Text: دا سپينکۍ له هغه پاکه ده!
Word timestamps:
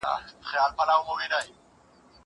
دا 0.05 0.11
سپينکۍ 0.29 0.83
له 0.87 0.93
هغه 0.97 1.01
پاکه 1.07 1.27
ده! 1.31 1.39